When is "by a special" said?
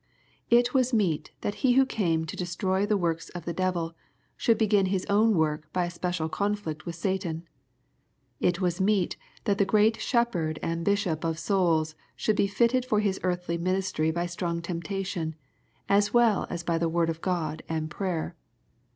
5.73-6.27